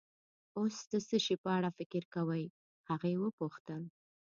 [0.57, 2.45] اوس د څه شي په اړه فکر کوې؟
[2.89, 3.83] هغې وپوښتل.